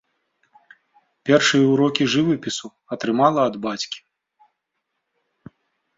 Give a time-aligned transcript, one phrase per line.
[1.29, 2.67] Першыя ўрокі жывапісу
[2.97, 4.03] атрымала ад бацькі.